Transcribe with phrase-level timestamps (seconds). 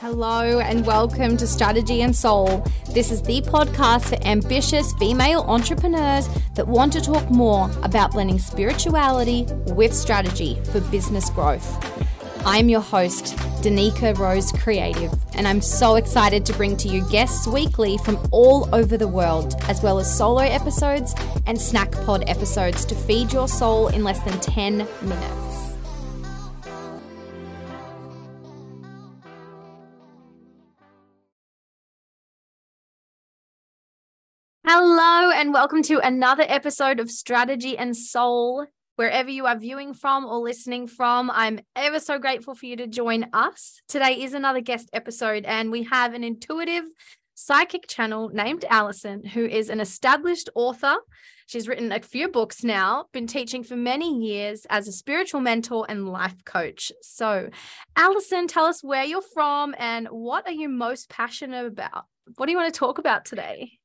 [0.00, 2.62] Hello, and welcome to Strategy and Soul.
[2.90, 8.38] This is the podcast for ambitious female entrepreneurs that want to talk more about blending
[8.38, 11.66] spirituality with strategy for business growth.
[12.44, 17.46] I'm your host, Danica Rose Creative, and I'm so excited to bring to you guests
[17.46, 21.14] weekly from all over the world, as well as solo episodes
[21.46, 25.65] and snack pod episodes to feed your soul in less than 10 minutes.
[34.68, 38.66] Hello, and welcome to another episode of Strategy and Soul.
[38.96, 42.88] Wherever you are viewing from or listening from, I'm ever so grateful for you to
[42.88, 43.80] join us.
[43.86, 46.82] Today is another guest episode, and we have an intuitive
[47.36, 50.96] psychic channel named Allison, who is an established author.
[51.46, 55.86] She's written a few books now, been teaching for many years as a spiritual mentor
[55.88, 56.90] and life coach.
[57.02, 57.50] So,
[57.94, 62.06] Allison, tell us where you're from and what are you most passionate about?
[62.34, 63.78] What do you want to talk about today?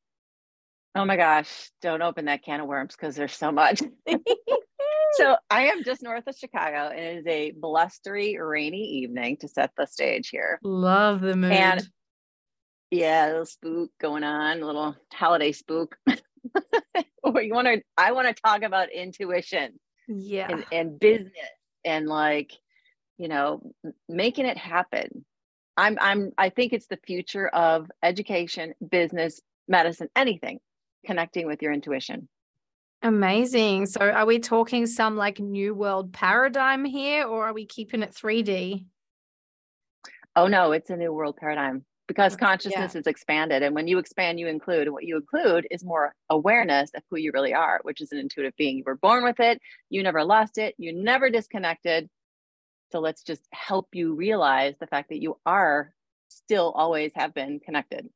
[0.94, 3.81] Oh my gosh, don't open that can of worms because there's so much.
[5.14, 9.47] so I am just north of Chicago and it is a blustery, rainy evening to
[9.47, 10.59] set the stage here.
[10.64, 11.53] Love the mood.
[11.53, 11.88] And
[12.89, 15.95] yeah, a little spook going on, a little holiday spook.
[17.23, 19.80] or you want to I want to talk about intuition.
[20.09, 20.52] Yeah.
[20.52, 21.31] And, and business
[21.86, 22.52] and like,
[23.17, 23.72] you know,
[24.09, 25.25] making it happen.
[25.78, 30.59] I'm I'm I think it's the future of education, business, medicine, anything
[31.05, 32.27] connecting with your intuition.
[33.03, 33.88] Amazing.
[33.88, 38.11] So, are we talking some like new world paradigm here, or are we keeping it
[38.11, 38.85] 3D?
[40.35, 42.99] Oh, no, it's a new world paradigm because consciousness yeah.
[42.99, 43.63] is expanded.
[43.63, 44.83] And when you expand, you include.
[44.83, 48.19] And what you include is more awareness of who you really are, which is an
[48.19, 48.77] intuitive being.
[48.77, 52.07] You were born with it, you never lost it, you never disconnected.
[52.91, 55.91] So, let's just help you realize the fact that you are
[56.27, 58.07] still always have been connected.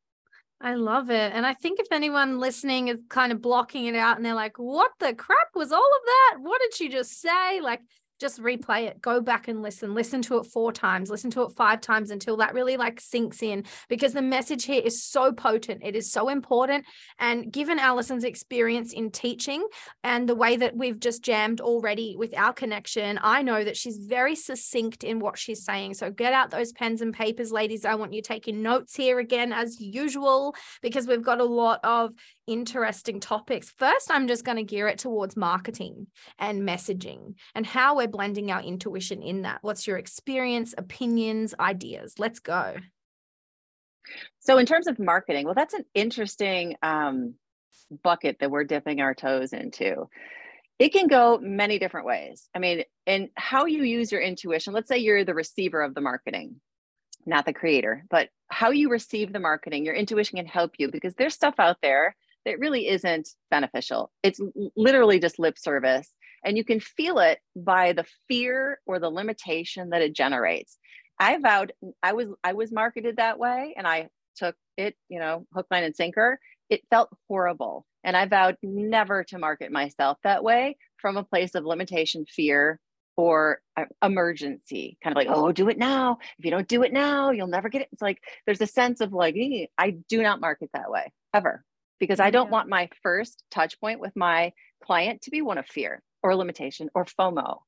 [0.61, 1.33] I love it.
[1.33, 4.57] And I think if anyone listening is kind of blocking it out and they're like,
[4.57, 6.37] what the crap was all of that?
[6.41, 7.59] What did she just say?
[7.61, 7.81] Like,
[8.19, 11.51] just replay it go back and listen listen to it four times listen to it
[11.51, 15.81] five times until that really like sinks in because the message here is so potent
[15.83, 16.85] it is so important
[17.19, 19.65] and given allison's experience in teaching
[20.03, 23.97] and the way that we've just jammed already with our connection i know that she's
[23.97, 25.93] very succinct in what she's saying.
[25.93, 27.85] So get out those pens and papers ladies.
[27.85, 32.11] I want you taking notes here again as usual because we've got a lot of
[32.47, 33.73] interesting topics.
[33.77, 36.07] First, I'm just going to gear it towards marketing
[36.39, 39.59] and messaging and how we're blending our intuition in that.
[39.61, 42.15] What's your experience, opinions, ideas?
[42.19, 42.75] Let's go.
[44.39, 47.35] So, in terms of marketing, well, that's an interesting um,
[48.03, 50.07] bucket that we're dipping our toes into.
[50.77, 52.49] It can go many different ways.
[52.53, 56.01] I mean, and how you use your intuition, let's say you're the receiver of the
[56.01, 56.57] marketing,
[57.25, 61.15] not the creator, but how you receive the marketing, your intuition can help you because
[61.15, 64.11] there's stuff out there that really isn't beneficial.
[64.23, 64.39] It's
[64.75, 66.11] literally just lip service.
[66.43, 70.77] And you can feel it by the fear or the limitation that it generates.
[71.19, 71.73] I vowed
[72.03, 75.83] I was I was marketed that way and I took it, you know, hook, line,
[75.83, 76.39] and sinker.
[76.69, 77.85] It felt horrible.
[78.03, 82.79] And I vowed never to market myself that way from a place of limitation, fear,
[83.17, 83.61] or
[84.03, 87.47] emergency kind of like oh do it now if you don't do it now you'll
[87.47, 89.35] never get it it's like there's a sense of like
[89.77, 91.63] i do not market that way ever
[91.99, 92.51] because I don't yeah.
[92.51, 96.89] want my first touch point with my client to be one of fear or limitation
[96.93, 97.59] or FOMO.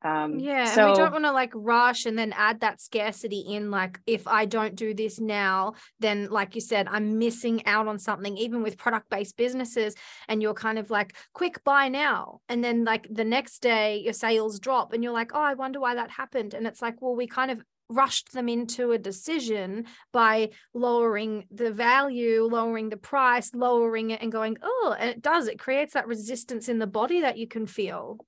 [0.00, 3.40] Um, yeah, so, and we don't want to like rush and then add that scarcity
[3.40, 3.72] in.
[3.72, 7.98] Like, if I don't do this now, then, like you said, I'm missing out on
[7.98, 9.96] something, even with product based businesses.
[10.28, 12.40] And you're kind of like, quick buy now.
[12.48, 15.80] And then, like, the next day, your sales drop, and you're like, oh, I wonder
[15.80, 16.54] why that happened.
[16.54, 21.72] And it's like, well, we kind of rushed them into a decision by lowering the
[21.72, 25.48] value, lowering the price, lowering it, and going, oh, and it does.
[25.48, 28.18] It creates that resistance in the body that you can feel.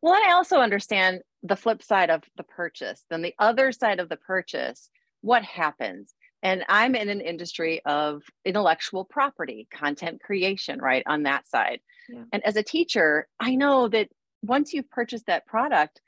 [0.00, 3.04] Well, I also understand the flip side of the purchase.
[3.10, 4.88] Then the other side of the purchase,
[5.20, 6.14] what happens?
[6.42, 11.02] And I'm in an industry of intellectual property, content creation, right?
[11.06, 11.80] On that side.
[12.08, 12.24] Yeah.
[12.32, 14.08] And as a teacher, I know that
[14.42, 16.00] once you've purchased that product,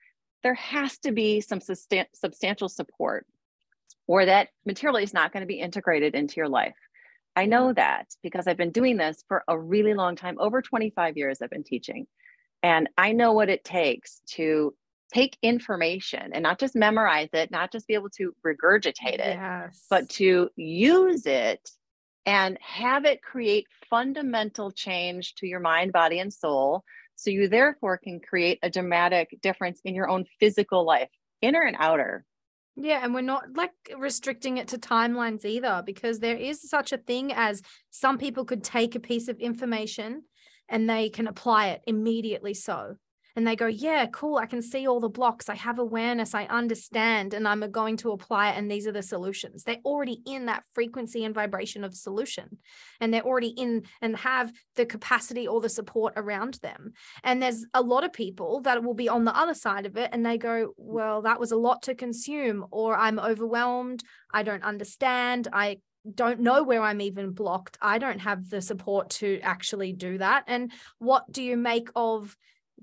[0.47, 3.27] there has to be some sustain- substantial support
[4.07, 6.77] or that material is not going to be integrated into your life.
[7.35, 10.37] I know that because I've been doing this for a really long time.
[10.39, 12.07] Over 25 years, I've been teaching.
[12.63, 14.73] And I know what it takes to
[15.13, 19.87] take information and not just memorize it, not just be able to regurgitate it, yes.
[19.91, 21.69] but to use it
[22.25, 26.85] and have it create fundamental change to your mind, body, and soul
[27.17, 31.09] so you therefore can create a dramatic difference in your own physical life,
[31.43, 32.25] inner and outer.
[32.77, 36.99] Yeah, and we're not like restricting it to timelines either, because there is such a
[36.99, 40.25] thing as some people could take a piece of information
[40.69, 42.53] and they can apply it immediately.
[42.53, 42.97] So,
[43.37, 44.39] and they go, Yeah, cool.
[44.39, 45.51] I can see all the blocks.
[45.51, 46.35] I have awareness.
[46.35, 48.57] I understand, and I'm going to apply it.
[48.57, 49.63] And these are the solutions.
[49.63, 52.59] They're already in that frequency and vibration of solution,
[53.01, 56.93] and they're already in and have the capacity or the support around them.
[57.23, 60.11] And there's a lot of people that will be on the other side of it,
[60.13, 64.03] and they go, Well, that was a lot to consume, or I'm overwhelmed.
[64.33, 65.49] I don't understand.
[65.53, 65.79] I
[66.15, 67.77] don't know where I'm even blocked.
[67.83, 70.45] I don't have the support to actually do that.
[70.47, 72.37] And what do you make of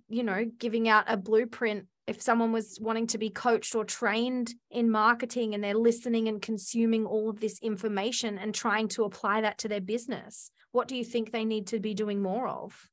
[0.09, 4.53] you know, giving out a blueprint if someone was wanting to be coached or trained
[4.69, 9.41] in marketing and they're listening and consuming all of this information and trying to apply
[9.41, 12.89] that to their business, what do you think they need to be doing more of?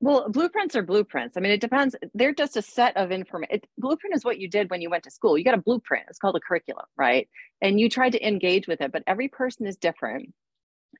[0.00, 1.36] Well, blueprints are blueprints.
[1.36, 1.96] I mean, it depends.
[2.14, 3.60] They're just a set of information.
[3.78, 5.36] Blueprint is what you did when you went to school.
[5.36, 6.06] You got a blueprint.
[6.08, 7.28] It's called a curriculum, right?
[7.60, 10.32] And you tried to engage with it, but every person is different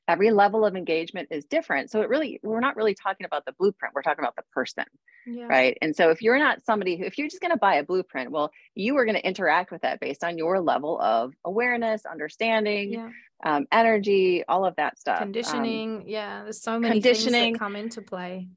[0.09, 3.53] every level of engagement is different so it really we're not really talking about the
[3.53, 4.83] blueprint we're talking about the person
[5.27, 5.45] yeah.
[5.45, 7.83] right and so if you're not somebody who if you're just going to buy a
[7.83, 12.05] blueprint well you are going to interact with that based on your level of awareness
[12.05, 13.09] understanding yeah.
[13.45, 17.53] um, energy all of that stuff um, conditioning um, yeah there's so many conditioning things
[17.53, 18.47] that come into play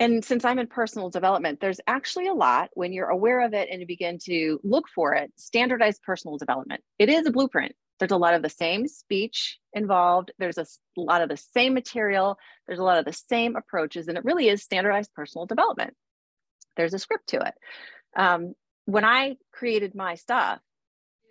[0.00, 3.68] and since I'm in personal development, there's actually a lot when you're aware of it
[3.70, 6.82] and you begin to look for it, standardized personal development.
[6.98, 7.76] It is a blueprint.
[8.02, 10.32] There's a lot of the same speech involved.
[10.36, 10.66] There's a
[10.96, 12.36] lot of the same material.
[12.66, 15.94] There's a lot of the same approaches, and it really is standardized personal development.
[16.76, 17.54] There's a script to it.
[18.16, 18.54] Um,
[18.86, 20.58] when I created my stuff,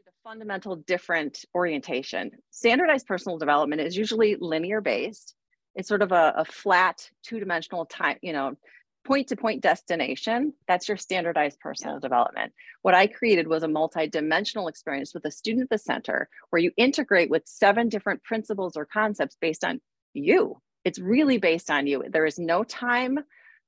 [0.07, 2.31] a fundamental different orientation.
[2.51, 5.35] Standardized personal development is usually linear based.
[5.75, 8.55] It's sort of a, a flat two dimensional time, you know,
[9.03, 12.01] point to point destination, that's your standardized personal yeah.
[12.01, 12.53] development.
[12.81, 16.71] What I created was a multi-dimensional experience with a student at the center where you
[16.77, 19.81] integrate with seven different principles or concepts based on
[20.13, 20.61] you.
[20.83, 22.03] It's really based on you.
[22.09, 23.19] There is no time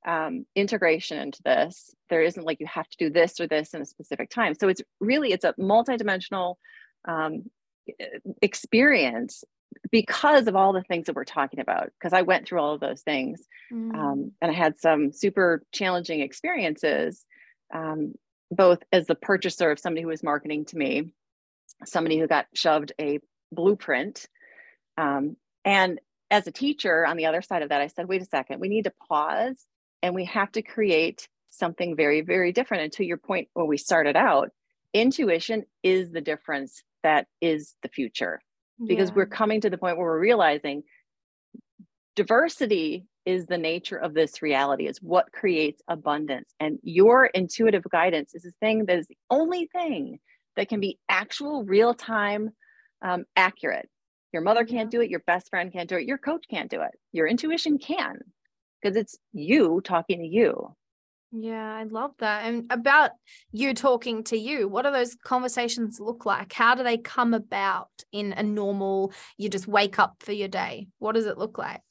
[0.05, 1.95] um, integration into this.
[2.09, 4.53] There isn't like you have to do this or this in a specific time.
[4.55, 6.57] So it's really it's a multi-dimensional
[7.07, 7.49] um,
[8.41, 9.43] experience
[9.91, 12.79] because of all the things that we're talking about because i went through all of
[12.79, 13.41] those things
[13.71, 13.93] mm.
[13.95, 17.25] um, and i had some super challenging experiences
[17.73, 18.13] um,
[18.51, 21.13] both as the purchaser of somebody who was marketing to me
[21.85, 23.19] somebody who got shoved a
[23.51, 24.27] blueprint
[24.97, 25.35] um,
[25.65, 25.99] and
[26.31, 28.69] as a teacher on the other side of that i said wait a second we
[28.69, 29.65] need to pause
[30.01, 33.77] and we have to create something very very different and to your point when we
[33.77, 34.49] started out
[34.93, 38.39] intuition is the difference that is the future
[38.85, 39.15] because yeah.
[39.15, 40.83] we're coming to the point where we're realizing
[42.15, 46.53] diversity is the nature of this reality is what creates abundance.
[46.59, 50.19] And your intuitive guidance is the thing that is the only thing
[50.55, 52.51] that can be actual real time
[53.01, 53.89] um, accurate.
[54.33, 56.81] Your mother can't do it your best friend can't do it your coach can't do
[56.81, 58.17] it your intuition can
[58.81, 60.75] because it's you talking to you
[61.35, 62.45] yeah, I love that.
[62.45, 63.11] And about
[63.51, 66.53] you talking to you, what do those conversations look like?
[66.53, 70.87] How do they come about in a normal, you just wake up for your day?
[70.99, 71.81] What does it look like?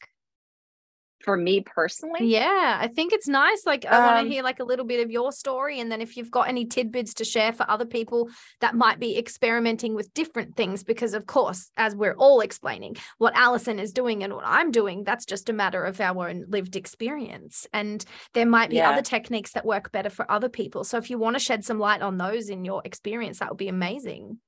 [1.23, 2.27] For me personally.
[2.27, 5.03] Yeah i think it's nice like i um, want to hear like a little bit
[5.05, 8.29] of your story and then if you've got any tidbits to share for other people
[8.61, 13.35] that might be experimenting with different things because of course as we're all explaining what
[13.37, 16.77] allison is doing and what i'm doing that's just a matter of our own lived
[16.77, 18.91] experience and there might be yeah.
[18.91, 20.85] other techniques that work better for other people.
[20.85, 23.59] So if you want to shed some light on those in your experience that would
[23.59, 24.39] be amazing.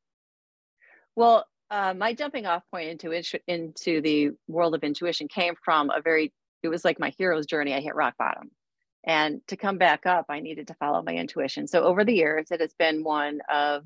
[1.17, 6.01] Well uh, my jumping off point into into the world of intuition came from a
[6.03, 6.33] very
[6.65, 7.75] it was like my hero's journey.
[7.75, 8.51] I hit rock bottom.
[9.07, 11.67] And to come back up, I needed to follow my intuition.
[11.67, 13.85] So over the years, it has been one of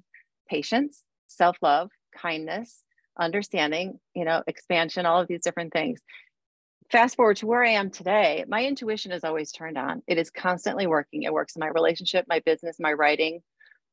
[0.49, 2.85] patience, self love, kindness,
[3.19, 6.01] understanding, you know, expansion, all of these different things.
[6.91, 10.03] Fast forward to where I am today, my intuition is always turned on.
[10.07, 11.25] It is constantly working.
[11.25, 13.41] It works in my relationship, my business, my writing,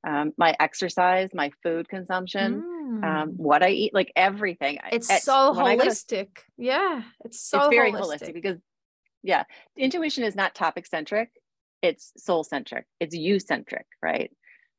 [0.07, 3.03] um, my exercise, my food consumption, mm.
[3.03, 4.77] um, what I eat, like everything.
[4.91, 6.35] It's, so holistic.
[6.35, 8.29] To, yeah, it's so it's very holistic.
[8.29, 8.59] holistic because
[9.25, 9.43] yeah.
[9.75, 11.29] Intuition is not topic centric
[11.81, 14.31] it's soul centric it's you centric right?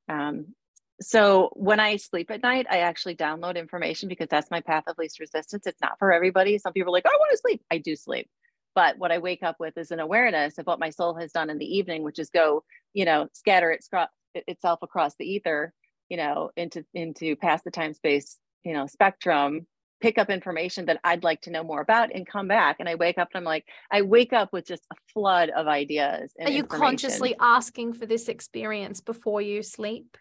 [0.09, 0.55] Um,
[1.01, 4.97] so when i sleep at night i actually download information because that's my path of
[4.99, 5.67] least resistance.
[5.67, 6.59] It's not for everybody.
[6.59, 7.63] Some people are like i want to sleep.
[7.71, 8.29] I do sleep.
[8.75, 11.51] But what i wake up with is an awareness of what my soul has done
[11.51, 13.89] in the evening which is go you know scatter its,
[14.35, 15.73] itself across the ether
[16.09, 19.67] you know into into past the time space you know spectrum
[20.01, 22.77] pick up information that I'd like to know more about and come back.
[22.81, 25.67] And I wake up and I'm like, I wake up with just a flood of
[25.67, 26.33] ideas.
[26.41, 30.17] Are you consciously asking for this experience before you sleep?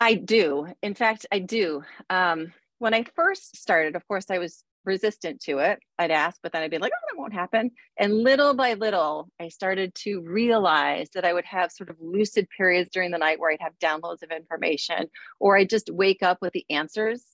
[0.00, 0.66] I do.
[0.82, 1.84] In fact, I do.
[2.10, 5.78] Um, when I first started, of course, I was resistant to it.
[5.98, 7.70] I'd ask, but then I'd be like, oh, that won't happen.
[7.96, 12.48] And little by little, I started to realize that I would have sort of lucid
[12.56, 16.38] periods during the night where I'd have downloads of information, or I'd just wake up
[16.40, 17.24] with the answers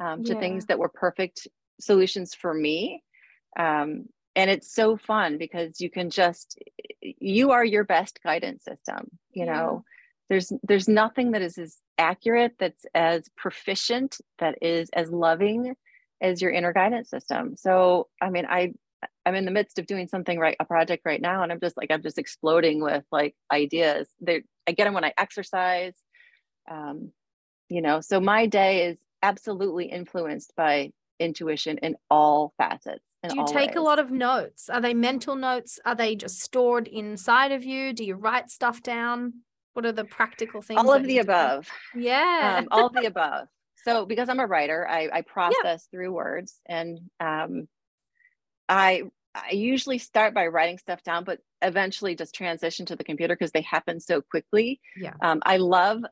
[0.00, 0.40] um, to yeah.
[0.40, 1.48] things that were perfect
[1.80, 3.02] solutions for me.
[3.58, 6.58] Um, and it's so fun because you can just,
[7.00, 9.52] you are your best guidance system, you yeah.
[9.52, 9.84] know
[10.28, 15.74] there's there's nothing that is as accurate that's as proficient that is as loving
[16.20, 18.72] as your inner guidance system so i mean i
[19.26, 21.76] i'm in the midst of doing something right a project right now and i'm just
[21.76, 25.94] like i'm just exploding with like ideas they i get them when i exercise
[26.70, 27.10] um
[27.68, 33.44] you know so my day is absolutely influenced by intuition in all facets do you
[33.48, 33.76] take ways.
[33.76, 37.92] a lot of notes are they mental notes are they just stored inside of you
[37.92, 39.32] do you write stuff down
[39.78, 40.80] what are the practical things?
[40.80, 41.68] All of the above.
[41.94, 42.56] Yeah.
[42.58, 43.46] Um, all of the above.
[43.84, 45.76] So because I'm a writer, I, I process yeah.
[45.92, 47.68] through words and um,
[48.68, 49.04] I
[49.36, 53.52] I usually start by writing stuff down, but eventually just transition to the computer because
[53.52, 54.80] they happen so quickly.
[54.96, 55.14] Yeah.
[55.22, 56.02] Um, I love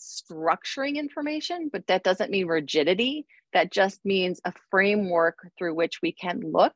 [0.00, 3.26] structuring information, but that doesn't mean rigidity.
[3.52, 6.72] That just means a framework through which we can look.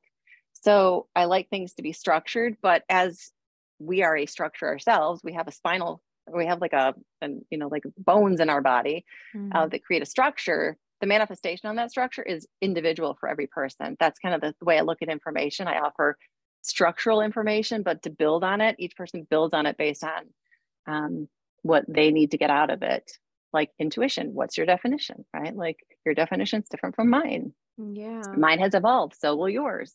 [0.52, 3.30] So I like things to be structured, but as
[3.78, 6.02] we are a structure ourselves, we have a spinal
[6.34, 9.56] we have like a, and you know, like bones in our body uh, mm-hmm.
[9.56, 10.76] uh, that create a structure.
[11.00, 13.96] The manifestation on that structure is individual for every person.
[14.00, 15.68] That's kind of the, the way I look at information.
[15.68, 16.18] I offer
[16.62, 20.22] structural information, but to build on it, each person builds on it based on
[20.86, 21.28] um,
[21.62, 23.10] what they need to get out of it.
[23.52, 25.54] Like intuition, what's your definition, right?
[25.54, 27.52] Like your definition is different from mine.
[27.78, 28.22] Yeah.
[28.36, 29.94] Mine has evolved, so will yours.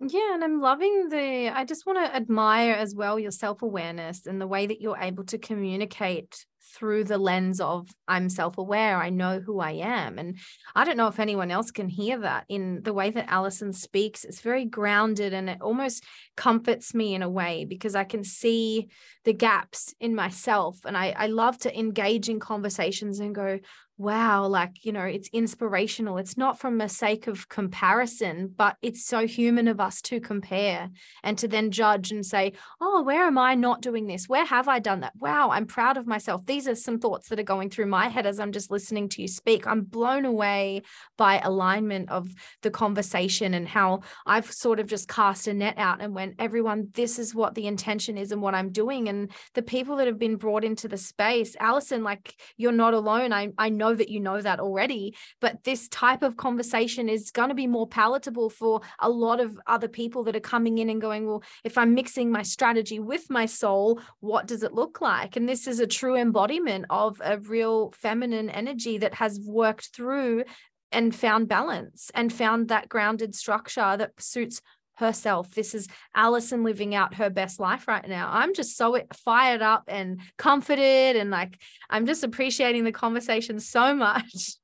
[0.00, 4.26] Yeah, and I'm loving the, I just want to admire as well your self awareness
[4.26, 8.96] and the way that you're able to communicate through the lens of I'm self aware,
[8.96, 10.18] I know who I am.
[10.18, 10.38] And
[10.74, 14.24] I don't know if anyone else can hear that in the way that Allison speaks.
[14.24, 16.04] It's very grounded and it almost
[16.36, 18.88] comforts me in a way because I can see
[19.24, 20.78] the gaps in myself.
[20.84, 23.58] And I, I love to engage in conversations and go,
[24.00, 26.16] wow, like, you know, it's inspirational.
[26.16, 30.88] It's not from a sake of comparison, but it's so human of us to compare
[31.22, 34.26] and to then judge and say, oh, where am I not doing this?
[34.26, 35.12] Where have I done that?
[35.18, 36.46] Wow, I'm proud of myself.
[36.46, 39.20] These are some thoughts that are going through my head as I'm just listening to
[39.20, 39.66] you speak.
[39.66, 40.80] I'm blown away
[41.18, 42.26] by alignment of
[42.62, 46.88] the conversation and how I've sort of just cast a net out and went, everyone,
[46.94, 49.10] this is what the intention is and what I'm doing.
[49.10, 53.34] And the people that have been brought into the space, Allison, like, you're not alone.
[53.34, 57.30] I, I know know that you know that already, but this type of conversation is
[57.30, 60.90] going to be more palatable for a lot of other people that are coming in
[60.90, 65.00] and going, well, if I'm mixing my strategy with my soul, what does it look
[65.00, 65.36] like?
[65.36, 70.44] And this is a true embodiment of a real feminine energy that has worked through
[70.92, 74.60] and found balance and found that grounded structure that suits
[75.00, 75.54] herself.
[75.54, 78.30] This is Allison living out her best life right now.
[78.32, 83.94] I'm just so fired up and comforted and like I'm just appreciating the conversation so
[83.94, 84.54] much.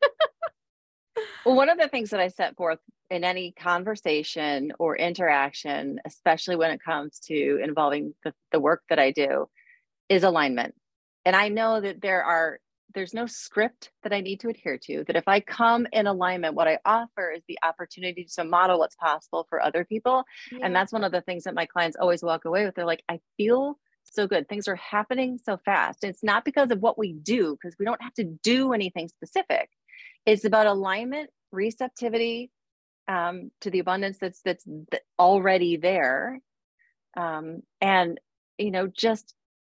[1.44, 2.78] well, one of the things that I set forth
[3.10, 8.98] in any conversation or interaction, especially when it comes to involving the, the work that
[8.98, 9.48] I do,
[10.08, 10.74] is alignment.
[11.24, 12.60] And I know that there are
[12.94, 15.04] there's no script that I need to adhere to.
[15.06, 18.96] That if I come in alignment, what I offer is the opportunity to model what's
[18.96, 20.24] possible for other people.
[20.50, 20.60] Yeah.
[20.62, 22.74] And that's one of the things that my clients always walk away with.
[22.74, 24.48] They're like, I feel so good.
[24.48, 26.04] Things are happening so fast.
[26.04, 29.68] It's not because of what we do, because we don't have to do anything specific.
[30.24, 32.50] It's about alignment, receptivity
[33.08, 34.66] um, to the abundance that's that's
[35.18, 36.40] already there,
[37.16, 38.18] um, and
[38.58, 39.34] you know, just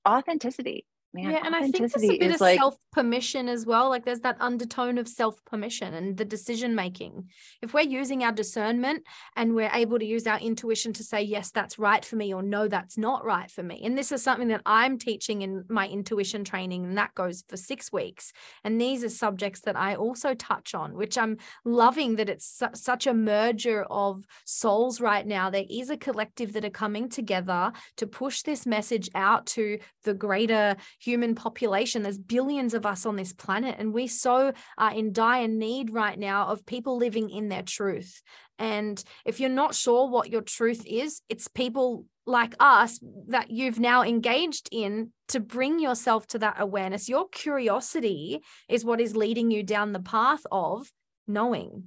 [0.07, 0.87] authenticity
[1.23, 2.59] Man, yeah, and I think there's a bit of like...
[2.59, 3.89] self permission as well.
[3.89, 7.29] Like there's that undertone of self permission and the decision making.
[7.63, 9.03] If we're using our discernment
[9.37, 12.43] and we're able to use our intuition to say, yes, that's right for me, or
[12.43, 13.81] no, that's not right for me.
[13.85, 17.57] And this is something that I'm teaching in my intuition training, and that goes for
[17.57, 18.33] six weeks.
[18.65, 22.67] And these are subjects that I also touch on, which I'm loving that it's su-
[22.75, 25.51] such a merger of souls right now.
[25.51, 30.15] There is a collective that are coming together to push this message out to the
[30.15, 30.77] greater
[31.09, 32.03] human population.
[32.03, 36.19] There's billions of us on this planet, and we so are in dire need right
[36.19, 38.23] now of people living in their truth.
[38.59, 43.81] And if you're not sure what your truth is, it's people like us that you've
[43.81, 47.09] now engaged in to bring yourself to that awareness.
[47.09, 50.93] Your curiosity is what is leading you down the path of
[51.27, 51.85] knowing.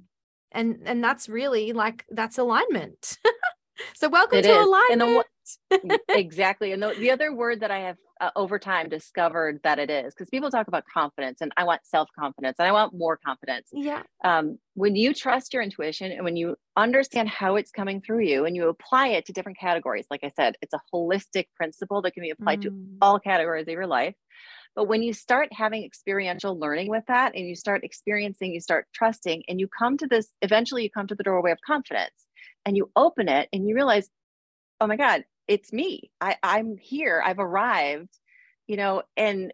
[0.50, 3.18] And and that's really like that's alignment.
[3.94, 4.66] so welcome it to is.
[4.66, 5.26] alignment.
[5.70, 6.72] The, exactly.
[6.72, 10.14] And the, the other word that I have uh, over time discovered that it is
[10.14, 13.68] because people talk about confidence and I want self confidence and I want more confidence.
[13.72, 14.02] Yeah.
[14.24, 18.46] Um, when you trust your intuition and when you understand how it's coming through you
[18.46, 22.14] and you apply it to different categories, like I said, it's a holistic principle that
[22.14, 22.62] can be applied mm.
[22.62, 24.14] to all categories of your life.
[24.76, 28.86] But when you start having experiential learning with that and you start experiencing, you start
[28.94, 32.14] trusting, and you come to this, eventually you come to the doorway of confidence
[32.64, 34.08] and you open it and you realize,
[34.80, 36.10] oh my God, it's me.
[36.18, 37.22] I, I'm here.
[37.22, 38.08] I've arrived,
[38.66, 39.52] you know, and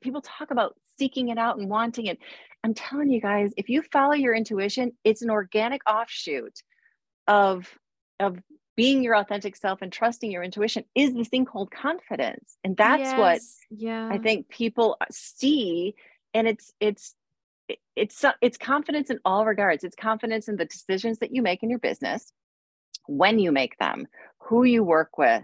[0.00, 2.18] people talk about seeking it out and wanting it.
[2.64, 6.58] I'm telling you guys, if you follow your intuition, it's an organic offshoot
[7.28, 7.68] of
[8.18, 8.40] of
[8.76, 12.56] being your authentic self and trusting your intuition is this thing called confidence.
[12.64, 13.40] And that's yes, what
[13.70, 14.08] yeah.
[14.10, 15.94] I think people see
[16.32, 17.14] and it's it's
[17.94, 19.84] it's it's confidence in all regards.
[19.84, 22.32] It's confidence in the decisions that you make in your business
[23.06, 24.06] when you make them,
[24.38, 25.42] who you work with,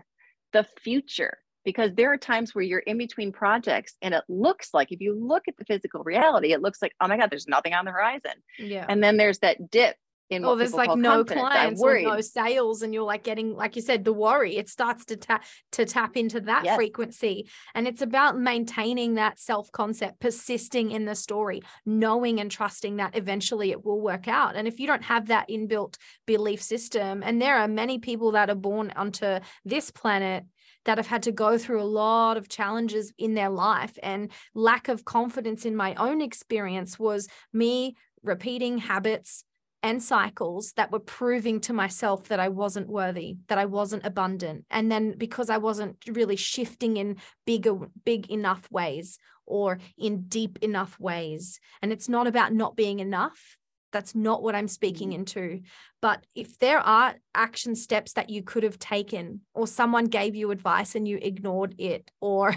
[0.53, 1.39] the future.
[1.63, 5.15] Because there are times where you're in between projects and it looks like, if you
[5.15, 7.91] look at the physical reality, it looks like, oh my God, there's nothing on the
[7.91, 8.33] horizon.
[8.59, 8.87] Yeah.
[8.89, 9.97] And then there's that dip
[10.31, 13.83] in oh, there's like no clients or no sales, and you're like getting, like you
[13.83, 14.57] said, the worry.
[14.57, 16.77] It starts to tap to tap into that yes.
[16.77, 22.97] frequency, and it's about maintaining that self concept, persisting in the story, knowing and trusting
[22.97, 24.55] that eventually it will work out.
[24.55, 25.97] And if you don't have that inbuilt
[26.27, 30.45] belief system, and there are many people that are born onto this planet
[30.85, 34.89] that have had to go through a lot of challenges in their life and lack
[34.89, 39.45] of confidence in my own experience was me repeating habits
[39.83, 44.65] and cycles that were proving to myself that I wasn't worthy, that I wasn't abundant.
[44.71, 50.59] And then because I wasn't really shifting in bigger, big enough ways or in deep
[50.63, 51.61] enough ways.
[51.83, 53.57] And it's not about not being enough.
[53.93, 55.21] That's not what I'm speaking mm-hmm.
[55.21, 55.63] into.
[56.01, 60.51] But if there are action steps that you could have taken, or someone gave you
[60.51, 62.55] advice and you ignored it, or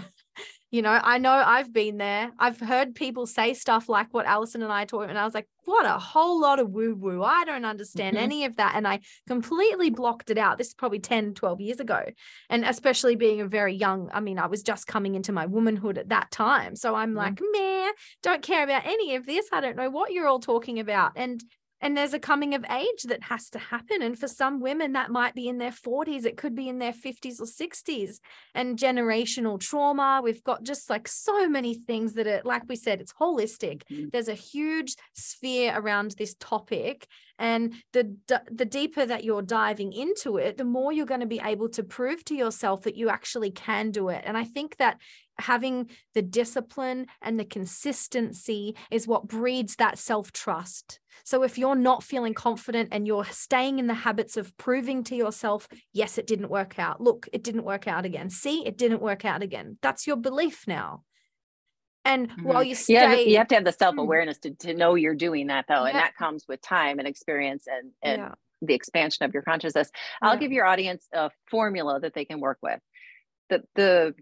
[0.74, 2.32] you know, I know I've been there.
[2.36, 5.46] I've heard people say stuff like what Allison and I taught, and I was like,
[5.66, 7.22] what a whole lot of woo woo.
[7.22, 8.24] I don't understand mm-hmm.
[8.24, 8.72] any of that.
[8.74, 10.58] And I completely blocked it out.
[10.58, 12.02] This is probably 10, 12 years ago.
[12.50, 15.96] And especially being a very young, I mean, I was just coming into my womanhood
[15.96, 16.74] at that time.
[16.74, 17.18] So I'm mm-hmm.
[17.18, 17.92] like, meh,
[18.24, 19.46] don't care about any of this.
[19.52, 21.12] I don't know what you're all talking about.
[21.14, 21.40] And
[21.80, 24.02] and there's a coming of age that has to happen.
[24.02, 26.92] And for some women that might be in their 40s it could be in their
[26.92, 28.20] 50s or 60s
[28.54, 33.00] and generational trauma we've got just like so many things that are like we said
[33.00, 33.82] it's holistic.
[33.90, 34.10] Mm.
[34.12, 37.06] there's a huge sphere around this topic.
[37.36, 38.16] And the
[38.50, 41.82] the deeper that you're diving into it the more you're going to be able to
[41.82, 44.22] prove to yourself that you actually can do it.
[44.24, 44.98] And i think that
[45.38, 51.00] having the discipline and the consistency is what breeds that self trust.
[51.24, 55.16] So if you're not feeling confident and you're staying in the habits of proving to
[55.16, 57.00] yourself, yes, it didn't work out.
[57.00, 58.30] Look, it didn't work out again.
[58.30, 59.78] See, it didn't work out again.
[59.80, 61.02] That's your belief now.
[62.04, 62.42] And mm-hmm.
[62.42, 65.14] while you stay, yeah, you have to have the self awareness to, to know you're
[65.14, 65.84] doing that though.
[65.84, 65.90] Yeah.
[65.90, 68.32] And that comes with time and experience and, and yeah.
[68.60, 69.90] the expansion of your consciousness.
[70.20, 70.40] I'll yeah.
[70.40, 72.80] give your audience a formula that they can work with.
[73.48, 74.14] The, the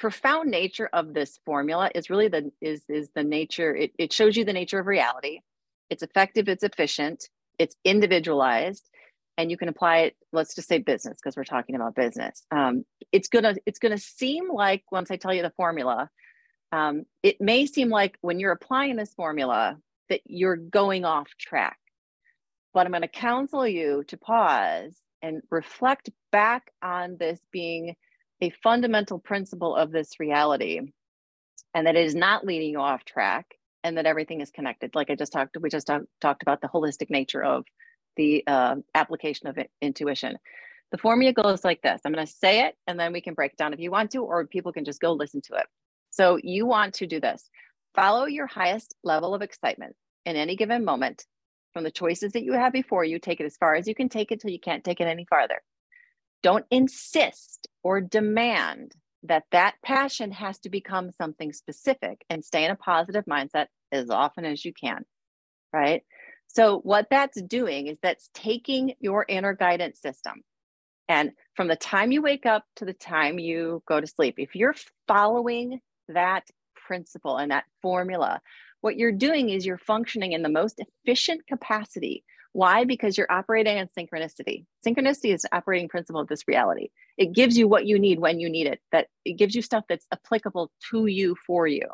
[0.00, 4.36] profound nature of this formula is really the is is the nature it, it shows
[4.36, 5.40] you the nature of reality.
[5.90, 8.88] It's effective it's efficient it's individualized
[9.36, 12.44] and you can apply it let's just say business because we're talking about business.
[12.50, 16.08] Um, it's gonna it's gonna seem like once i tell you the formula
[16.72, 19.76] um, it may seem like when you're applying this formula
[20.08, 21.78] that you're going off track.
[22.72, 27.96] But i'm going to counsel you to pause and reflect back on this being
[28.40, 30.80] a fundamental principle of this reality
[31.74, 33.46] and that it is not leading you off track
[33.84, 34.94] and that everything is connected.
[34.94, 37.64] Like i just talked we just talk, talked about the holistic nature of
[38.16, 40.36] the uh, application of it, intuition.
[40.90, 42.00] The formula goes like this.
[42.04, 44.18] I'm going to say it and then we can break down if you want to
[44.18, 45.66] or people can just go listen to it.
[46.10, 47.48] So you want to do this.
[47.94, 49.94] Follow your highest level of excitement
[50.26, 51.24] in any given moment
[51.72, 53.20] from the choices that you have before you.
[53.20, 55.24] Take it as far as you can take it till you can't take it any
[55.26, 55.62] farther
[56.42, 62.70] don't insist or demand that that passion has to become something specific and stay in
[62.70, 65.04] a positive mindset as often as you can,
[65.72, 66.02] right?
[66.46, 70.42] So, what that's doing is that's taking your inner guidance system.
[71.08, 74.54] And from the time you wake up to the time you go to sleep, if
[74.54, 74.74] you're
[75.06, 78.40] following that principle and that formula,
[78.80, 82.84] what you're doing is you're functioning in the most efficient capacity why?
[82.84, 84.64] Because you're operating in synchronicity.
[84.86, 86.88] Synchronicity is the operating principle of this reality.
[87.16, 88.80] It gives you what you need when you need it.
[88.92, 91.86] That it gives you stuff that's applicable to you for you.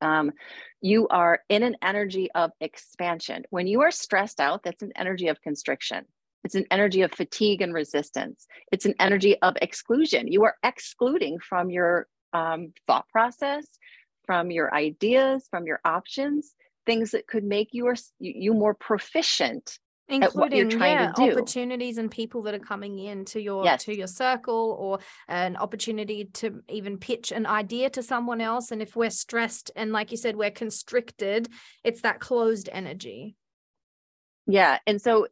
[0.00, 0.32] Um,
[0.80, 3.44] you are in an energy of expansion.
[3.50, 6.04] When you are stressed out, that's an energy of constriction.
[6.44, 8.46] It's an energy of fatigue and resistance.
[8.70, 10.30] It's an energy of exclusion.
[10.30, 13.66] You are excluding from your um, thought process,
[14.24, 16.54] from your ideas, from your options,
[16.88, 22.58] things that could make you, you more proficient including yeah opportunities and people that are
[22.58, 23.84] coming in to your yes.
[23.84, 24.98] to your circle or
[25.28, 29.92] an opportunity to even pitch an idea to someone else and if we're stressed and
[29.92, 31.46] like you said we're constricted
[31.84, 33.36] it's that closed energy
[34.46, 35.26] yeah and so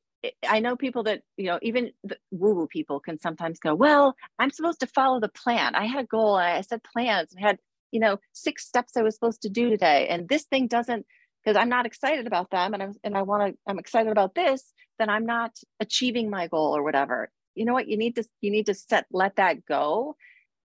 [0.48, 4.16] I know people that, you know, even the woo woo people can sometimes go, Well,
[4.40, 5.76] I'm supposed to follow the plan.
[5.76, 7.58] I had a goal, I set plans, I had,
[7.92, 10.08] you know, six steps I was supposed to do today.
[10.08, 11.06] And this thing doesn't
[11.46, 14.34] because I'm not excited about them and I'm and I want to I'm excited about
[14.34, 17.30] this, then I'm not achieving my goal or whatever.
[17.54, 17.88] You know what?
[17.88, 20.16] You need to you need to set let that go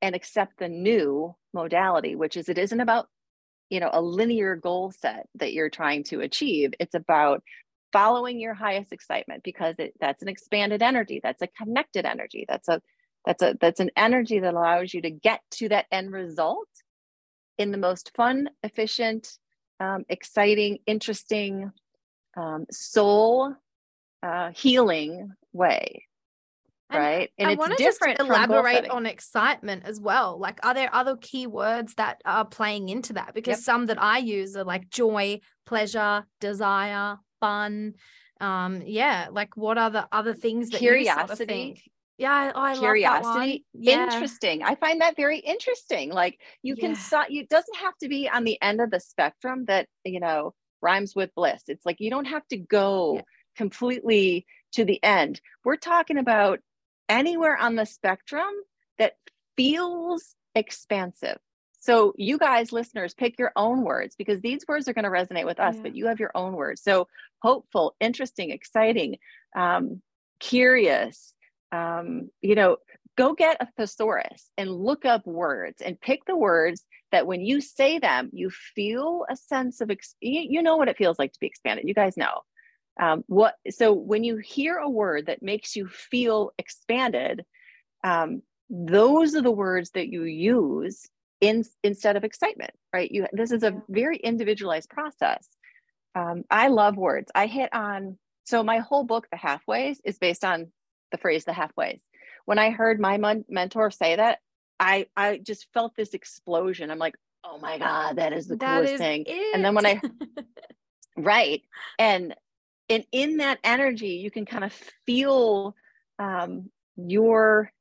[0.01, 3.09] and accept the new modality, which is it isn't about
[3.69, 6.73] you know a linear goal set that you're trying to achieve.
[6.81, 7.43] It's about
[7.93, 12.69] following your highest excitement because it, that's an expanded energy that's a connected energy that's
[12.69, 12.81] a
[13.27, 16.69] that's a that's an energy that allows you to get to that end result
[17.59, 19.40] in the most fun efficient
[19.81, 21.73] um, exciting, interesting,
[22.37, 23.55] um, soul
[24.23, 26.07] uh, healing way.
[26.91, 27.31] And right.
[27.39, 28.19] And I it's different.
[28.19, 30.39] Just elaborate on excitement as well.
[30.39, 33.33] Like, are there other key words that are playing into that?
[33.33, 33.65] Because yep.
[33.65, 37.95] some that I use are like joy, pleasure, desire, fun.
[38.41, 41.83] Um, yeah, like what are the other things that curiosity?
[42.21, 43.65] You sort of yeah, oh, I curiosity.
[43.73, 44.05] Yeah.
[44.05, 44.63] Interesting.
[44.63, 46.11] I find that very interesting.
[46.13, 47.25] Like you can yeah.
[47.29, 51.15] you doesn't have to be on the end of the spectrum that, you know, rhymes
[51.15, 51.63] with bliss.
[51.69, 53.23] It's like you don't have to go yeah.
[53.57, 55.41] completely to the end.
[55.65, 56.61] We're talking about
[57.09, 58.53] anywhere on the spectrum
[58.99, 59.15] that
[59.57, 61.39] feels expansive.
[61.81, 65.47] So you guys listeners pick your own words because these words are going to resonate
[65.47, 65.83] with us, yeah.
[65.83, 66.83] but you have your own words.
[66.83, 67.09] So
[67.43, 69.17] hopeful, interesting, exciting,
[69.57, 70.03] um,
[70.41, 71.35] curious,
[71.73, 72.77] um, you know,
[73.17, 77.61] go get a thesaurus and look up words and pick the words that when you
[77.61, 81.41] say them, you feel a sense of, ex- you know what it feels like to
[81.41, 81.87] be expanded.
[81.87, 82.41] You guys know.
[83.01, 87.45] Um, what so when you hear a word that makes you feel expanded,
[88.05, 91.09] um, those are the words that you use
[91.41, 93.11] in instead of excitement, right?
[93.11, 95.49] You this is a very individualized process.
[96.15, 97.31] Um, I love words.
[97.35, 100.73] I hit on so my whole book, The Halfways, is based on
[101.11, 102.01] the phrase the halfways.
[102.45, 104.39] When I heard my mon- mentor say that,
[104.79, 106.91] I I just felt this explosion.
[106.91, 109.25] I'm like, oh my god, that is the that coolest is thing.
[109.27, 109.55] It.
[109.55, 110.01] And then when I
[111.17, 111.63] right
[111.99, 112.35] and
[112.89, 114.73] and in that energy, you can kind of
[115.07, 115.77] feel
[116.19, 117.73] um, your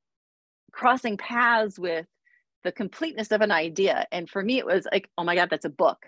[0.71, 2.05] crossing paths with
[2.63, 4.05] the completeness of an idea.
[4.11, 6.05] And for me, it was like, oh my god, that's a book.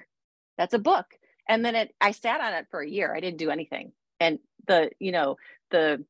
[0.58, 1.06] That's a book.
[1.50, 3.14] And then it, I sat on it for a year.
[3.14, 3.92] I didn't do anything.
[4.20, 5.38] And the, you know,
[5.72, 6.06] the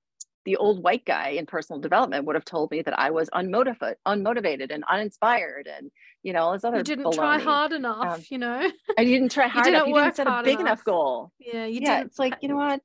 [0.45, 3.95] the old white guy in personal development would have told me that I was unmotivated,
[4.07, 5.91] unmotivated and uninspired and
[6.23, 7.15] you know all this other you didn't baloney.
[7.15, 10.15] try hard enough um, you know I didn't try hard you didn't enough you didn't
[10.15, 10.61] set a big enough.
[10.61, 12.81] enough goal yeah you yeah didn't it's like you know what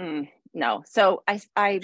[0.00, 1.80] mm, no so I I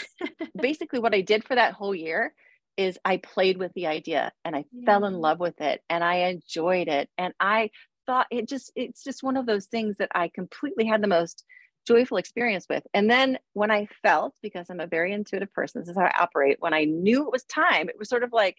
[0.57, 2.35] basically what I did for that whole year
[2.77, 4.85] is I played with the idea and I yeah.
[4.87, 7.71] fell in love with it and I enjoyed it and I
[8.07, 11.45] thought it just it's just one of those things that I completely had the most
[11.89, 12.85] joyful experience with.
[12.93, 16.15] And then when I felt, because I'm a very intuitive person, this is how I
[16.21, 18.59] operate, when I knew it was time, it was sort of like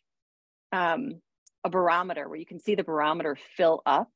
[0.72, 1.22] um,
[1.64, 4.10] a barometer where you can see the barometer fill up.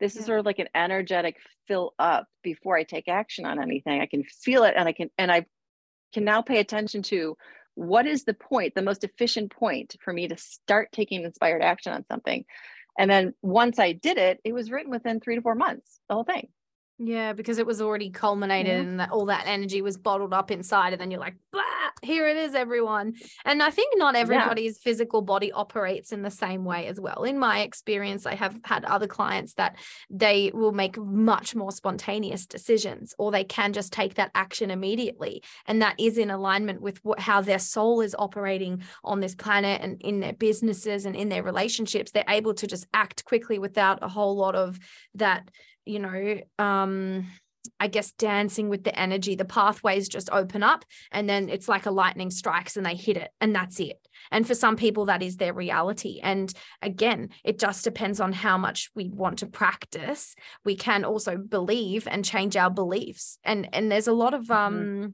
[0.00, 0.20] This yeah.
[0.20, 1.36] is sort of like an energetic
[1.68, 4.00] fill up before I take action on anything.
[4.00, 5.46] I can feel it and I can, and I
[6.12, 7.36] can now pay attention to
[7.76, 11.92] what is the point, the most efficient point for me to start taking inspired action
[11.92, 12.44] on something.
[12.98, 16.14] And then once I did it, it was written within three to four months, the
[16.14, 16.48] whole thing.
[16.98, 18.90] Yeah, because it was already culminated yeah.
[18.90, 20.94] and that all that energy was bottled up inside.
[20.94, 21.60] And then you're like, bah,
[22.02, 23.14] here it is, everyone.
[23.44, 24.90] And I think not everybody's yeah.
[24.90, 27.24] physical body operates in the same way as well.
[27.24, 29.76] In my experience, I have had other clients that
[30.08, 35.42] they will make much more spontaneous decisions or they can just take that action immediately.
[35.66, 39.82] And that is in alignment with what, how their soul is operating on this planet
[39.82, 42.10] and in their businesses and in their relationships.
[42.10, 44.78] They're able to just act quickly without a whole lot of
[45.14, 45.50] that
[45.86, 47.26] you know um
[47.80, 51.86] I guess dancing with the energy, the pathways just open up and then it's like
[51.86, 53.98] a lightning strikes and they hit it and that's it.
[54.30, 56.20] And for some people, that is their reality.
[56.22, 60.34] And again, it just depends on how much we want to practice.
[60.64, 63.38] We can also believe and change our beliefs.
[63.44, 65.06] And and there's a lot of um, mm-hmm.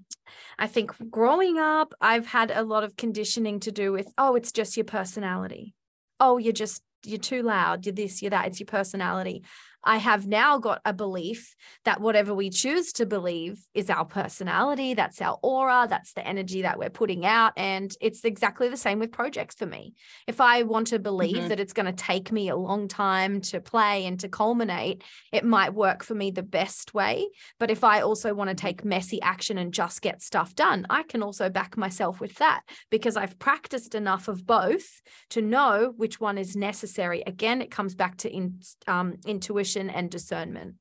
[0.59, 4.53] I think growing up, I've had a lot of conditioning to do with, oh, it's
[4.53, 5.75] just your personality.
[6.21, 9.43] Oh, you're just you're too loud, you're this, you're that, it's your personality
[9.85, 14.95] I have now got a belief that whatever we choose to believe is our personality,
[14.95, 17.53] that's our aura, that's the energy that we're putting out.
[17.57, 19.95] And it's exactly the same with projects for me.
[20.27, 21.49] If I want to believe mm-hmm.
[21.49, 25.45] that it's going to take me a long time to play and to culminate, it
[25.45, 27.29] might work for me the best way.
[27.59, 28.67] But if I also want to mm-hmm.
[28.67, 32.61] take messy action and just get stuff done, I can also back myself with that
[32.91, 37.23] because I've practiced enough of both to know which one is necessary.
[37.27, 40.77] Again, it comes back to in, um, intuition and discernment.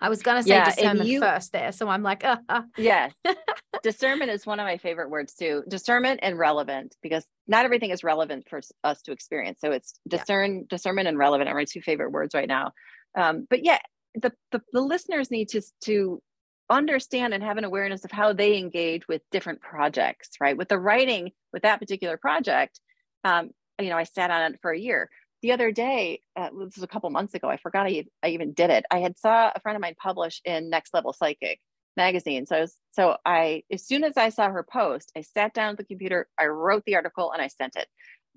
[0.00, 1.72] I was going to say yeah, discernment you, first there.
[1.72, 2.62] So I'm like, uh, uh.
[2.76, 3.10] yeah.
[3.82, 5.64] discernment is one of my favorite words too.
[5.68, 9.60] Discernment and relevant, because not everything is relevant for us to experience.
[9.60, 10.62] So it's discern, yeah.
[10.70, 12.72] discernment and relevant are my two favorite words right now.
[13.16, 13.78] Um, but yeah,
[14.14, 16.22] the, the, the listeners need to, to
[16.70, 20.56] understand and have an awareness of how they engage with different projects, right?
[20.56, 22.80] With the writing, with that particular project,
[23.24, 25.10] um, you know, I sat on it for a year
[25.42, 28.52] the other day, uh, this was a couple months ago, I forgot I, I even
[28.52, 28.84] did it.
[28.90, 31.58] I had saw a friend of mine publish in Next Level Psychic
[31.96, 32.46] magazine.
[32.46, 35.72] So I was, so I, as soon as I saw her post, I sat down
[35.72, 37.88] at the computer, I wrote the article and I sent it.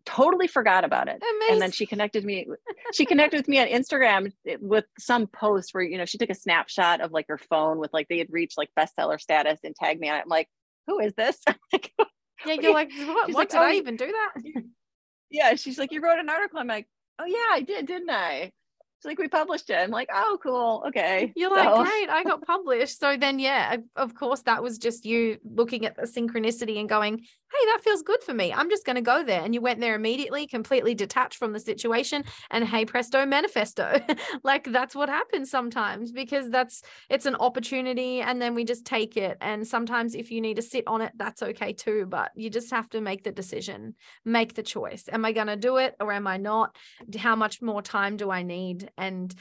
[0.06, 1.18] Totally forgot about it.
[1.18, 1.54] Amazing.
[1.54, 2.48] And then she connected me,
[2.94, 6.36] she connected with me on Instagram with some post where, you know, she took a
[6.36, 10.00] snapshot of like her phone with like, they had reached like bestseller status and tagged
[10.00, 10.24] me on it.
[10.24, 10.48] I'm like,
[10.86, 11.42] who is this?
[11.74, 14.64] yeah, you're like, what, what like, did oh, I even do that?
[15.32, 16.60] yeah, she's like, you wrote an article.
[16.60, 16.88] I'm like,
[17.20, 18.52] oh yeah, I did, didn't I?
[18.98, 19.76] It's like we published it.
[19.76, 20.84] I'm like, oh, cool.
[20.88, 21.34] Okay.
[21.36, 21.56] You're so.
[21.56, 23.00] like, great, I got published.
[23.00, 27.26] So then, yeah, of course, that was just you looking at the synchronicity and going,
[27.56, 28.54] hey, that feels good for me.
[28.54, 29.42] I'm just going to go there.
[29.42, 32.24] And you went there immediately, completely detached from the situation.
[32.52, 34.02] And hey, presto, manifesto.
[34.44, 39.18] like that's what happens sometimes because that's it's an opportunity and then we just take
[39.18, 39.38] it.
[39.42, 42.06] And sometimes if you need to sit on it, that's okay too.
[42.08, 45.06] But you just have to make the decision, make the choice.
[45.12, 46.76] Am I going to do it or am I not?
[47.18, 48.90] How much more time do I need?
[48.98, 49.34] And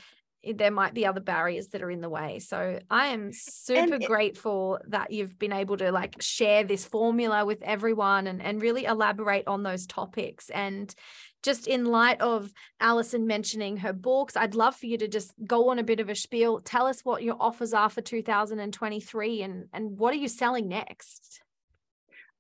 [0.53, 2.39] there might be other barriers that are in the way.
[2.39, 7.63] So I am super grateful that you've been able to like share this formula with
[7.63, 10.51] everyone and, and really elaborate on those topics.
[10.51, 10.95] And
[11.43, 15.71] just in light of Allison mentioning her books, I'd love for you to just go
[15.71, 16.61] on a bit of a spiel.
[16.61, 21.43] Tell us what your offers are for 2023 and, and what are you selling next?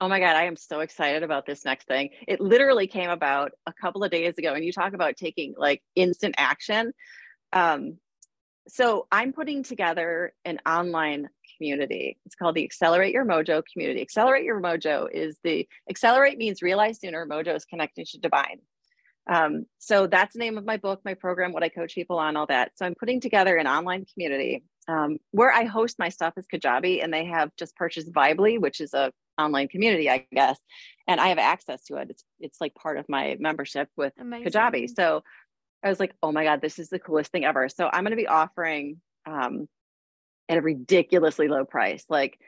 [0.00, 2.10] Oh my God, I am so excited about this next thing.
[2.26, 5.82] It literally came about a couple of days ago, and you talk about taking like
[5.94, 6.92] instant action.
[7.54, 7.98] Um,
[8.68, 12.18] so I'm putting together an online community.
[12.26, 14.00] It's called the Accelerate Your Mojo community.
[14.00, 17.26] Accelerate Your Mojo is the accelerate means realize sooner.
[17.26, 18.60] Mojo is connecting to divine.
[19.26, 22.36] Um, so that's the name of my book, my program, what I coach people on,
[22.36, 22.72] all that.
[22.76, 27.02] So I'm putting together an online community um, where I host my stuff is Kajabi,
[27.02, 30.58] and they have just purchased Vibely, which is a online community, I guess,
[31.08, 32.08] and I have access to it.
[32.10, 34.46] It's it's like part of my membership with Amazing.
[34.46, 34.88] Kajabi.
[34.94, 35.22] So
[35.84, 37.68] I was like, oh my God, this is the coolest thing ever.
[37.68, 39.68] So I'm going to be offering um,
[40.48, 42.38] at a ridiculously low price, like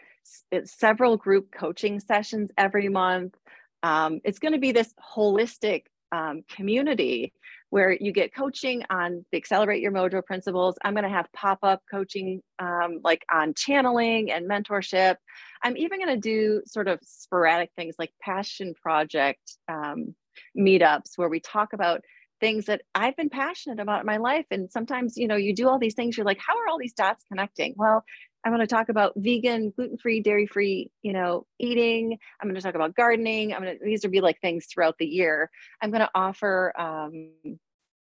[0.51, 3.35] it's several group coaching sessions every month.
[3.83, 7.33] Um, it's going to be this holistic um, community
[7.71, 10.77] where you get coaching on the Accelerate Your Mojo principles.
[10.83, 15.17] I'm going to have pop up coaching um, like on channeling and mentorship.
[15.63, 20.15] I'm even going to do sort of sporadic things like passion project um,
[20.57, 22.03] meetups where we talk about
[22.41, 24.47] things that I've been passionate about in my life.
[24.51, 26.93] And sometimes, you know, you do all these things, you're like, how are all these
[26.93, 27.75] dots connecting?
[27.77, 28.05] Well,
[28.45, 32.19] I'm going to talk about vegan, gluten-free, dairy-free, you know, eating.
[32.41, 33.53] I'm going to talk about gardening.
[33.53, 35.51] I'm going to, these would be like things throughout the year.
[35.83, 37.31] I'm going to offer, um,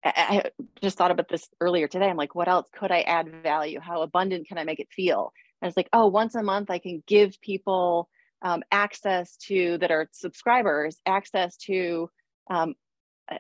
[0.04, 2.08] I, I just thought about this earlier today.
[2.08, 3.80] I'm like, what else could I add value?
[3.80, 5.32] How abundant can I make it feel?
[5.62, 8.10] And it's like, oh, once a month I can give people
[8.42, 12.10] um, access to that are subscribers, access to
[12.50, 12.74] um,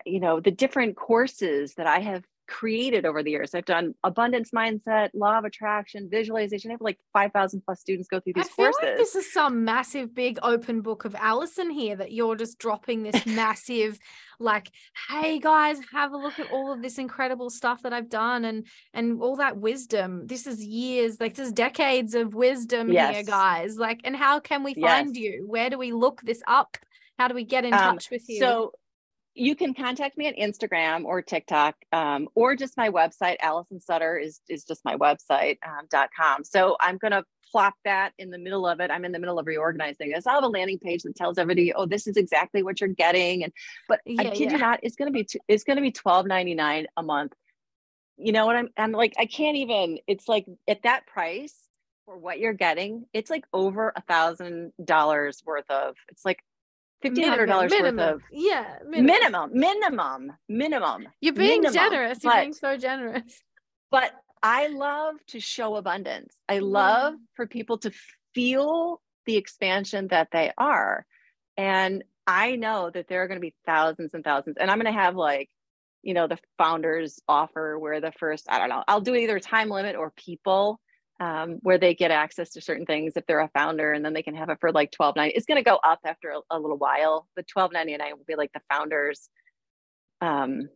[0.06, 3.56] you know the different courses that i have created over the years.
[3.56, 6.70] I've done abundance mindset law of attraction visualization.
[6.70, 8.82] I have like 5000 plus students go through these I feel courses.
[8.84, 13.04] like this is some massive big open book of allison here that you're just dropping
[13.04, 13.98] this massive
[14.40, 14.72] like
[15.10, 18.66] hey guys have a look at all of this incredible stuff that i've done and
[18.94, 20.28] and all that wisdom.
[20.28, 23.16] This is years like this is decades of wisdom yes.
[23.16, 23.78] here guys.
[23.78, 25.24] Like and how can we find yes.
[25.24, 25.46] you?
[25.48, 26.78] Where do we look this up?
[27.18, 28.40] How do we get in um, touch with you?
[28.40, 28.74] so
[29.34, 33.38] you can contact me on Instagram or TikTok, um, or just my website.
[33.41, 36.44] Allison Sutter is is just my website um, .com.
[36.44, 38.91] So I'm gonna plop that in the middle of it.
[38.91, 40.28] I'm in the middle of reorganizing this.
[40.28, 43.44] I'll have a landing page that tells everybody, oh, this is exactly what you're getting.
[43.44, 43.54] And
[43.88, 44.52] but yeah, I kid yeah.
[44.54, 47.34] you not, it's gonna be t- it's gonna be twelve ninety nine a month.
[48.17, 48.70] You know what I'm?
[48.78, 50.00] I'm like I can't even.
[50.08, 51.56] It's like at that price
[52.06, 55.96] for what you're getting, it's like over a thousand dollars worth of.
[56.10, 56.44] It's like
[57.02, 61.08] fifteen hundred dollars worth of yeah minimum minimum minimum.
[61.20, 61.74] You're being minimum.
[61.74, 62.24] generous.
[62.24, 63.42] You're being so generous.
[63.92, 64.12] but
[64.44, 66.36] I love to show abundance.
[66.50, 66.66] I mm-hmm.
[66.66, 67.92] love for people to
[68.34, 71.06] feel the expansion that they are.
[71.58, 74.94] And I know that there are going to be thousands and thousands, and I'm going
[74.94, 75.50] to have like,
[76.02, 79.70] you know, the founders offer where the first, I don't know, I'll do either time
[79.70, 80.80] limit or people
[81.22, 84.24] um, where they get access to certain things if they're a founder and then they
[84.24, 86.78] can have it for like 12.99 it's going to go up after a, a, little
[86.78, 89.30] while the 12.99 will be like the founders
[90.20, 90.68] um,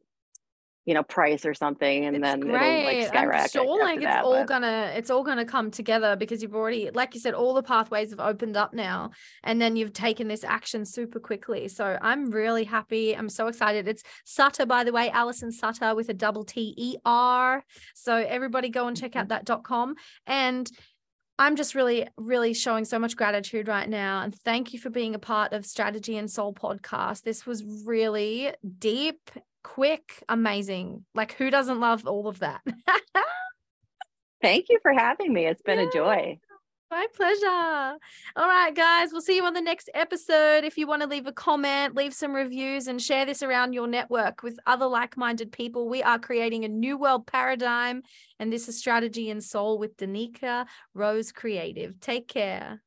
[0.86, 2.80] you know price or something and it's then great.
[2.80, 4.48] it'll like skyrocket I'm sure like it's that, all but...
[4.48, 8.12] gonna it's all gonna come together because you've already like you said all the pathways
[8.12, 9.12] have opened up now
[9.44, 13.88] and then you've taken this action super quickly so I'm really happy I'm so excited
[13.88, 17.64] it's Sutter by the way Allison Sutter with a double T E R
[17.96, 19.30] so everybody go and check out mm-hmm.
[19.30, 19.96] that dot com
[20.28, 20.70] and
[21.38, 24.22] I'm just really, really showing so much gratitude right now.
[24.22, 27.24] And thank you for being a part of Strategy and Soul podcast.
[27.24, 29.20] This was really deep
[29.66, 31.06] quick, amazing.
[31.16, 32.62] Like, who doesn't love all of that?
[34.42, 35.48] Thank you for having me.
[35.48, 35.88] It's been yeah.
[35.88, 36.40] a joy.
[36.92, 37.98] My pleasure.
[38.36, 40.64] All right, guys, we'll see you on the next episode.
[40.64, 43.88] If you want to leave a comment, leave some reviews, and share this around your
[43.88, 48.04] network with other like minded people, we are creating a new world paradigm.
[48.40, 52.00] And this is Strategy and Soul with Danica Rose Creative.
[52.00, 52.84] Take care.